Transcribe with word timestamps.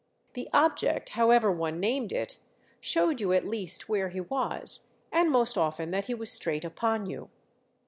The 0.33 0.49
object, 0.51 1.09
however 1.09 1.51
one 1.51 1.79
named 1.79 2.11
it, 2.11 2.39
showed 2.79 3.21
you 3.21 3.33
at 3.33 3.45
least 3.45 3.87
where 3.87 4.09
he 4.09 4.19
was, 4.21 4.87
and 5.11 5.29
most 5.29 5.59
often 5.59 5.91
that 5.91 6.05
he 6.05 6.15
was 6.15 6.31
straight 6.31 6.65
upon 6.65 7.05
you. 7.05 7.29